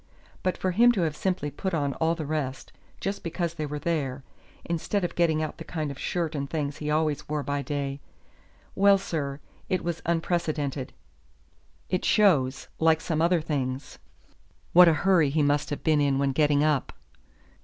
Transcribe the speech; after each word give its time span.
But 0.41 0.57
for 0.57 0.71
him 0.71 0.91
to 0.93 1.01
have 1.01 1.15
simply 1.15 1.51
put 1.51 1.75
on 1.75 1.93
all 1.93 2.15
the 2.15 2.25
rest 2.25 2.71
just 2.99 3.21
because 3.23 3.53
they 3.53 3.67
were 3.67 3.77
there, 3.77 4.23
instead 4.65 5.03
of 5.03 5.13
getting 5.13 5.43
out 5.43 5.59
the 5.59 5.63
kind 5.63 5.91
of 5.91 5.99
shirt 5.99 6.33
and 6.33 6.49
things 6.49 6.77
he 6.77 6.89
always 6.89 7.29
wore 7.29 7.43
by 7.43 7.61
day 7.61 8.01
well, 8.73 8.97
sir, 8.97 9.39
it 9.69 9.83
was 9.83 10.01
unprecedented. 10.03 10.93
It 11.87 12.03
shows, 12.03 12.67
like 12.79 12.99
some 12.99 13.21
other 13.21 13.41
things, 13.41 13.99
what 14.73 14.87
a 14.87 14.93
hurry 15.05 15.29
he 15.29 15.43
must 15.43 15.69
have 15.69 15.83
been 15.83 16.01
in 16.01 16.17
when 16.17 16.31
getting 16.31 16.63
up." 16.63 16.93